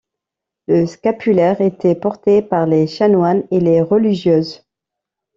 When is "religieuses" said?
3.83-4.65